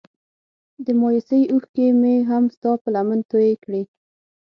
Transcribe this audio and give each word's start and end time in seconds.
د 0.85 0.87
مايوسۍ 1.01 1.41
اوښکې 1.51 1.87
مې 2.01 2.15
هم 2.29 2.43
ستا 2.55 2.71
په 2.81 2.89
لمن 2.95 3.19
توی 3.31 3.51
کړې. 3.63 3.81